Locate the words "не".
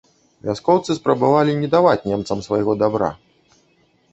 1.59-1.69